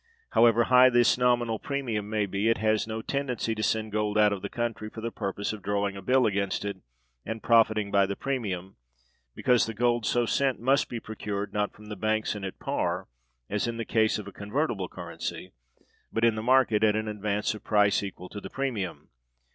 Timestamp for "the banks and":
11.89-12.43